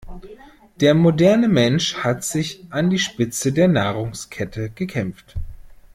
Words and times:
Der 0.77 0.95
moderne 0.95 1.47
Mensch 1.47 1.97
hat 1.97 2.23
sich 2.23 2.65
an 2.71 2.89
die 2.89 2.97
Spitze 2.97 3.53
der 3.53 3.67
Nahrungskette 3.67 4.71
gekämpft. 4.71 5.35